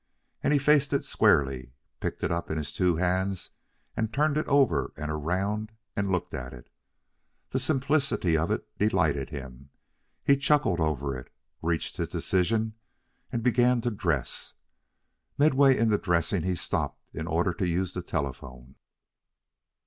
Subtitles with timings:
[0.41, 3.51] And he faced it squarely, picked it up in his two hands
[3.95, 6.71] and turned it over and around and looked at it.
[7.51, 9.69] The simplicity of it delighted him.
[10.23, 12.73] He chuckled over it, reached his decision,
[13.31, 14.55] and began to dress.
[15.37, 18.77] Midway in the dressing he stopped in order to use the telephone.